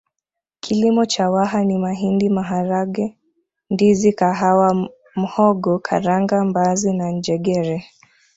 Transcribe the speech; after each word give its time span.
Kilimo 0.59 1.05
cha 1.05 1.29
Waha 1.29 1.63
ni 1.63 1.77
mahindi 1.77 2.29
maharage 2.29 3.17
ndizi 3.69 4.13
kahawa 4.13 4.89
mhogo 5.15 5.79
karanga 5.79 6.45
mbaazi 6.45 6.93
na 6.93 7.09
njegere 7.11 7.85